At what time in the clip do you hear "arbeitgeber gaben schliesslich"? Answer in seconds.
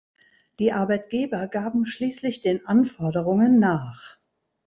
0.71-2.41